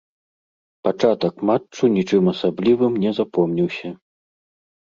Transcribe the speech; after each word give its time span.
Пачатак 0.87 1.35
матчу 1.49 1.83
нічым 1.97 2.23
асаблівым 2.33 2.93
не 3.05 3.11
запомніўся. 3.19 3.89